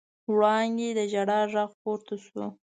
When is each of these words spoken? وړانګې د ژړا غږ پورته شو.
وړانګې 0.33 0.89
د 0.97 0.99
ژړا 1.11 1.39
غږ 1.51 1.71
پورته 1.81 2.15
شو. 2.25 2.45